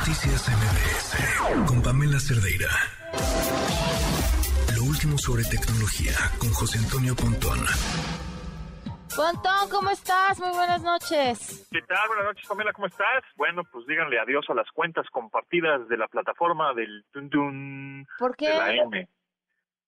[0.00, 2.72] Noticias MBS con Pamela Cerdeira.
[4.74, 7.60] Lo último sobre tecnología con José Antonio Pontón.
[9.14, 10.40] Pontón, ¿cómo estás?
[10.40, 11.68] Muy buenas noches.
[11.70, 12.08] ¿Qué tal?
[12.08, 13.22] Buenas noches, Pamela, ¿cómo estás?
[13.36, 18.48] Bueno, pues díganle adiós a las cuentas compartidas de la plataforma del Tun ¿Por qué?
[18.48, 19.06] de la M.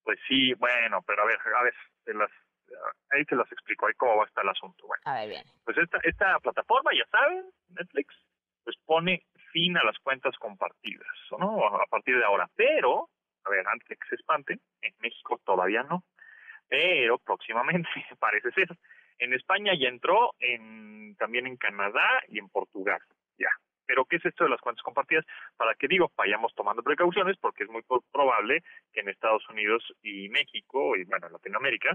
[0.04, 1.74] Pues sí, bueno, pero a ver, a ver,
[2.04, 2.30] te las,
[3.10, 4.86] ahí te las explico, ahí cómo va a estar el asunto.
[4.86, 5.44] Bueno, A ver, bien.
[5.64, 8.14] pues esta, esta plataforma, ya saben, Netflix,
[8.64, 11.06] pues pone fin a las cuentas compartidas,
[11.38, 11.66] ¿no?
[11.66, 12.48] A partir de ahora.
[12.56, 13.08] Pero,
[13.44, 16.04] a ver, antes de que se espanten, en México todavía no,
[16.68, 17.88] pero próximamente
[18.18, 18.68] parece ser.
[19.18, 23.00] En España ya entró, en, también en Canadá y en Portugal,
[23.38, 23.50] ya.
[23.84, 25.26] Pero, ¿qué es esto de las cuentas compartidas?
[25.56, 30.28] Para que digo, vayamos tomando precauciones, porque es muy probable que en Estados Unidos y
[30.30, 31.94] México, y bueno, en Latinoamérica,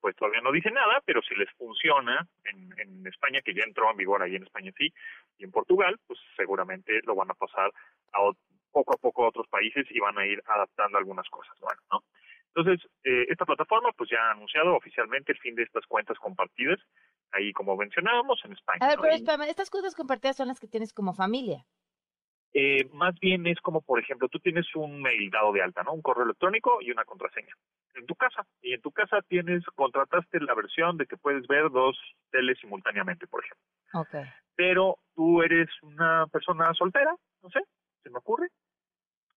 [0.00, 3.90] pues todavía no dice nada, pero si les funciona en, en España, que ya entró
[3.90, 4.92] en vigor ahí en España sí,
[5.38, 7.72] y en Portugal, pues seguramente lo van a pasar
[8.12, 8.30] a
[8.70, 12.02] poco a poco a otros países y van a ir adaptando algunas cosas, bueno, ¿no?
[12.54, 16.78] Entonces, eh, esta plataforma pues ya ha anunciado oficialmente el fin de estas cuentas compartidas,
[17.32, 18.78] ahí como mencionábamos en España.
[18.80, 19.02] A ver, ¿no?
[19.02, 21.64] pero espérame, estas cuentas compartidas son las que tienes como familia.
[22.54, 25.92] eh, más bien es como, por ejemplo, tú tienes un mail dado de alta, ¿no?
[25.92, 27.54] Un correo electrónico y una contraseña
[27.94, 28.46] en tu casa.
[28.62, 31.98] Y en tu casa tienes, contrataste la versión de que puedes ver dos
[32.30, 33.66] teles simultáneamente, por ejemplo.
[33.94, 34.28] Ok.
[34.56, 37.60] Pero tú eres una persona soltera, no sé,
[38.02, 38.48] se me ocurre.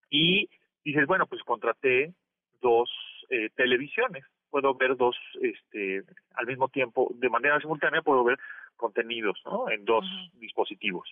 [0.09, 0.49] Y
[0.83, 2.13] dices, bueno, pues contraté
[2.61, 2.89] dos
[3.29, 4.25] eh, televisiones.
[4.49, 8.37] Puedo ver dos, este, al mismo tiempo, de manera simultánea, puedo ver
[8.75, 9.69] contenidos, ¿no?
[9.69, 11.07] En dos dispositivos.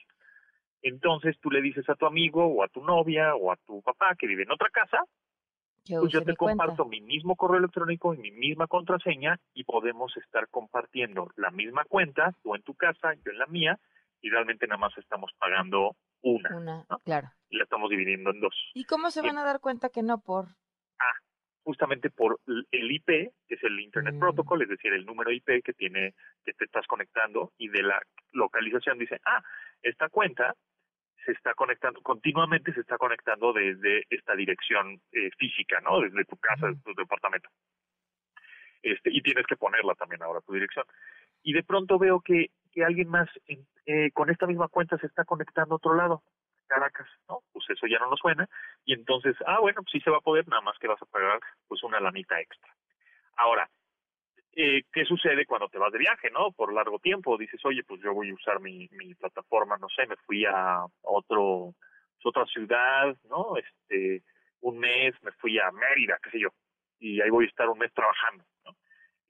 [0.81, 4.15] Entonces tú le dices a tu amigo o a tu novia o a tu papá
[4.17, 5.03] que vive en otra casa,
[5.99, 6.63] Pues yo te mi cuenta.
[6.65, 11.83] comparto mi mismo correo electrónico y mi misma contraseña y podemos estar compartiendo la misma
[11.85, 13.79] cuenta, tú en tu casa, yo en la mía,
[14.21, 16.99] y realmente nada más estamos pagando una, Una, ¿no?
[16.99, 17.29] claro.
[17.49, 18.53] y la estamos dividiendo en dos.
[18.73, 20.47] ¿Y cómo se van a dar cuenta que no por...?
[20.99, 21.13] Ah,
[21.63, 23.05] justamente por el IP,
[23.47, 24.19] que es el Internet Mm.
[24.19, 28.01] Protocol, es decir, el número IP que tiene, que te estás conectando, y de la
[28.33, 29.41] localización dice, ah,
[29.81, 30.53] esta cuenta
[31.25, 35.99] se está conectando, continuamente se está conectando desde esta dirección eh, física, ¿no?
[35.99, 37.49] Desde tu casa, desde tu departamento.
[38.81, 40.85] Este, y tienes que ponerla también ahora, tu dirección.
[41.43, 43.29] Y de pronto veo que, que alguien más
[43.85, 46.23] eh, con esta misma cuenta se está conectando a otro lado,
[46.67, 47.41] Caracas, ¿no?
[47.51, 48.47] Pues eso ya no nos suena.
[48.85, 51.05] Y entonces, ah, bueno, pues sí se va a poder, nada más que vas a
[51.05, 52.73] pagar pues una lanita extra.
[53.35, 53.69] Ahora,
[54.53, 56.51] eh, ¿qué sucede cuando te vas de viaje, no?
[56.51, 60.07] Por largo tiempo, dices, oye, pues yo voy a usar mi, mi plataforma, no sé,
[60.07, 61.73] me fui a otro,
[62.15, 63.57] pues, otra ciudad, ¿no?
[63.57, 64.23] Este,
[64.61, 66.49] un mes, me fui a Mérida, qué sé yo,
[66.99, 68.75] y ahí voy a estar un mes trabajando, ¿no?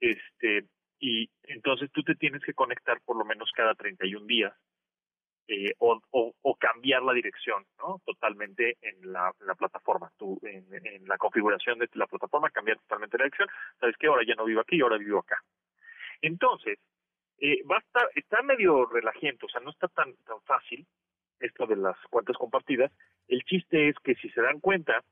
[0.00, 0.64] Este,
[0.98, 4.52] y entonces tú te tienes que conectar por lo menos cada 31 días
[5.50, 6.00] eh, o,
[6.58, 8.00] cambiar la dirección, ¿no?
[8.04, 13.24] Totalmente en la, plataforma, tú, en, en la configuración de la plataforma, cambiar totalmente la
[13.24, 13.48] dirección.
[13.80, 15.42] Sabes que ahora ya no vivo aquí, ahora vivo acá.
[16.22, 16.78] Entonces,
[17.38, 20.86] eh, va a estar, está medio relajiento, o sea, no está tan, tan fácil
[21.40, 22.92] esto de las cuentas compartidas.
[23.26, 25.02] El chiste es que si se dan cuenta,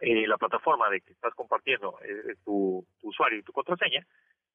[0.00, 4.06] eh, la plataforma de que estás compartiendo eh, tu, tu usuario y tu contraseña,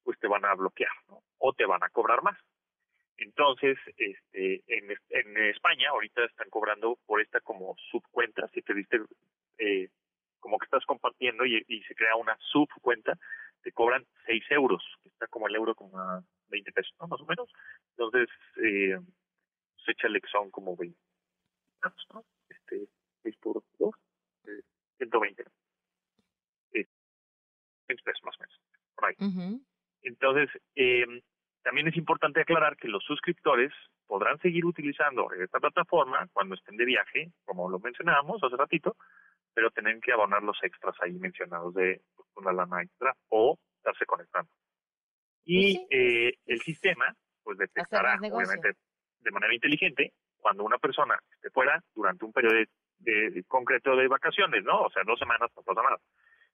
[0.02, 1.22] pues te van a bloquear, ¿no?
[1.38, 2.36] O te van a cobrar más.
[3.18, 9.00] Entonces, este, en, en España ahorita están cobrando por esta como subcuenta, si te diste,
[9.58, 9.88] eh,
[10.38, 13.18] como que estás compartiendo y, y se crea una subcuenta,
[13.62, 17.08] te cobran 6 euros, que está como el euro como a 20 pesos, ¿no?
[17.08, 17.50] Más o menos.
[17.96, 18.28] Entonces,
[18.62, 18.98] eh,
[19.74, 20.98] pues échale que son como 20,
[22.12, 22.24] ¿no?
[22.48, 22.86] Este,
[23.22, 23.94] 6 por 2,
[24.46, 24.62] eh,
[24.98, 25.42] 120.
[26.74, 26.86] Eh,
[27.88, 28.60] 20 pesos más o menos,
[28.94, 29.14] por ahí.
[29.18, 29.64] Ujú.
[30.02, 31.22] Entonces, eh,
[31.66, 33.72] también es importante aclarar que los suscriptores
[34.06, 38.94] podrán seguir utilizando esta plataforma cuando estén de viaje, como lo mencionábamos hace ratito,
[39.52, 44.06] pero tienen que abonar los extras ahí mencionados de pues, una lana extra o estarse
[44.06, 44.48] conectando.
[45.44, 47.12] Y Pues sí, eh, el sistema,
[47.42, 48.78] pues detectará, obviamente,
[49.22, 52.68] de manera inteligente, cuando una persona esté fuera durante un periodo de,
[52.98, 54.82] de- de concreto de vacaciones, ¿no?
[54.82, 55.96] O sea, dos semanas no pasa nada.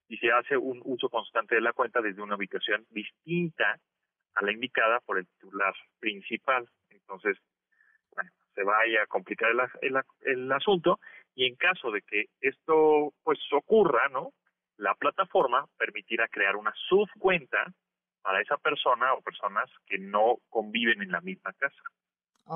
[0.09, 3.79] Y se hace un uso constante de la cuenta desde una ubicación distinta
[4.35, 6.69] a la indicada por el titular principal.
[6.91, 7.37] Entonces,
[8.15, 11.01] bueno, se vaya a complicar el, el, el asunto
[11.35, 14.33] y en caso de que esto pues ocurra, ¿no?
[14.77, 17.73] La plataforma permitirá crear una subcuenta
[18.23, 21.83] para esa persona o personas que no conviven en la misma casa,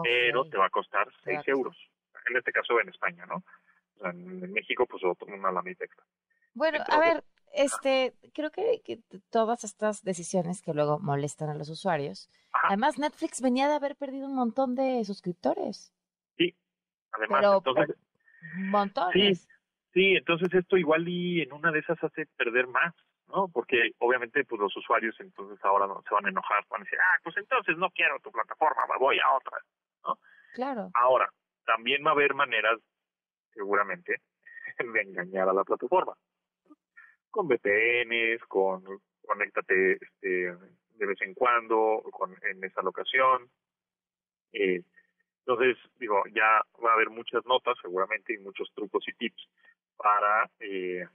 [0.03, 1.55] pero te va a costar Te va a 6 costar.
[1.55, 1.91] euros.
[2.29, 3.37] En este caso en España, ¿no?
[3.97, 6.05] O sea, en, México pues otro- una la mitad extra.
[6.55, 7.23] Bueno, a ver,
[7.53, 9.01] este, creo que, que
[9.31, 12.29] todas estas decisiones que luego molestan a los usuarios.
[12.53, 12.69] Ajá.
[12.69, 15.93] Además, Netflix venía de haber perdido un montón de suscriptores.
[17.17, 17.97] Además, Pero, entonces,
[18.57, 19.41] montones.
[19.41, 19.49] Sí,
[19.95, 22.95] sí, entonces esto igual y en una de esas hace perder más,
[23.29, 23.49] ¿no?
[23.49, 26.99] Porque obviamente pues los usuarios entonces ahora no, se van a enojar, van a decir,
[27.01, 29.59] ah, pues entonces no quiero tu plataforma, me voy a otra,
[30.05, 30.19] ¿no?
[30.55, 30.91] Claro.
[30.95, 31.29] Ahora,
[31.65, 32.79] también va a haber maneras,
[33.53, 34.21] seguramente,
[34.79, 36.15] de engañar a la plataforma.
[37.37, 38.83] Con VPNs, con
[39.27, 40.27] conéctate este,
[40.95, 43.51] de vez en cuando, con, en esa locación.
[44.53, 44.83] Eh,
[45.41, 49.49] entonces, digo, ya va a haber muchas notas seguramente y muchos trucos y tips
[49.97, 50.51] para...
[50.61, 51.07] Eh,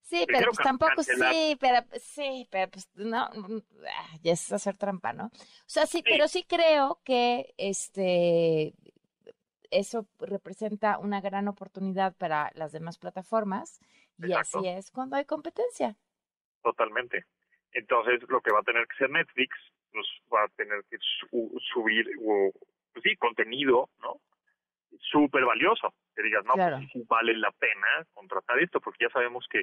[0.00, 1.34] Sí, pero pues tampoco, cancelar.
[1.34, 5.26] sí, pero sí, pero pues no, ah, ya es hacer trampa, ¿no?
[5.26, 5.30] O
[5.66, 6.04] sea, sí, Sí.
[6.04, 8.72] pero sí creo que este
[9.70, 13.80] eso representa una gran oportunidad para las demás plataformas
[14.18, 14.58] y Exacto.
[14.58, 15.96] así es cuando hay competencia.
[16.62, 17.24] Totalmente.
[17.72, 19.56] Entonces, lo que va a tener que ser Netflix,
[19.92, 22.50] pues va a tener que su- subir, o,
[22.92, 24.20] pues sí, contenido, ¿no?
[25.00, 25.92] Súper valioso.
[26.16, 26.78] Que digas, no, Claro.
[26.78, 29.62] pues sí, vale la pena contratar esto, porque ya sabemos que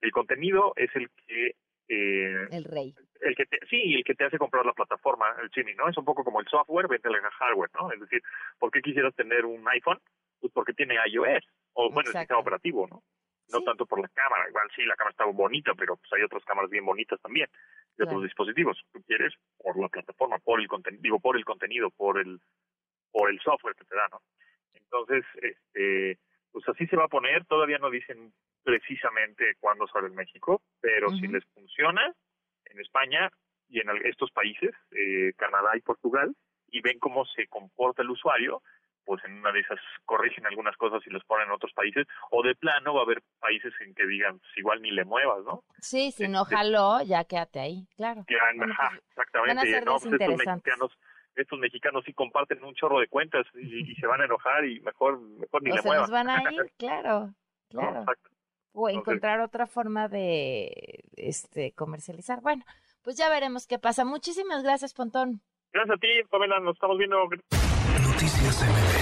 [0.00, 1.54] el contenido es el que,
[1.88, 2.94] eh, El rey.
[3.20, 5.88] el que te, sí, el que te hace comprar la plataforma, el streaming, ¿no?
[5.88, 7.90] Es un poco como el software, vete al hardware, ¿no?
[7.92, 8.20] Es decir,
[8.58, 10.00] ¿por qué quisieras tener un iPhone?
[10.40, 13.02] Pues porque tiene iOS, o bueno, el sistema operativo, ¿no?
[13.52, 13.64] No Sí.
[13.66, 16.70] tanto por la cámara, igual sí, la cámara está bonita, pero pues hay otras cámaras
[16.70, 18.10] bien bonitas también de Claro.
[18.12, 18.80] otros dispositivos.
[18.92, 22.40] Tú quieres por la plataforma, por el contenido, digo, por el contenido, por el
[23.12, 24.20] por el software que te da, ¿no?
[24.72, 26.18] Entonces, este,
[26.50, 28.32] pues así se va a poner, todavía no dicen
[28.64, 32.12] precisamente cuándo sale en México, pero si les funciona
[32.64, 33.30] en España
[33.68, 36.34] y en estos países, eh, Canadá y Portugal,
[36.68, 38.62] y ven cómo se comporta el usuario,
[39.04, 42.42] pues en una de esas corrigen algunas cosas y los ponen en otros países, o
[42.42, 45.62] de plano va a haber países en que digan, pues igual ni le muevas, ¿no?
[45.80, 48.24] Sí, si no Este- jaló, ya quédate ahí, claro.
[48.26, 49.54] Que han- Bueno, ajá, pues, exactamente.
[49.54, 50.98] van a ser no, pues estos mexicanos,
[51.36, 54.80] estos mexicanos sí comparten un chorro de cuentas y, y se van a enojar y
[54.80, 56.08] mejor, mejor ni O le se muevas.
[56.08, 57.20] nos van a ir, claro,
[57.72, 57.80] ¿no?
[57.80, 58.00] claro.
[58.00, 58.30] Exacto.
[58.76, 62.40] O Entonces- encontrar otra forma de este comercializar.
[62.40, 62.64] Bueno,
[63.02, 64.04] pues ya veremos qué pasa.
[64.04, 65.42] Muchísimas gracias, Pontón.
[65.72, 67.16] Gracias a ti, Pamela, nos estamos viendo.
[67.24, 68.93] Noticias MBS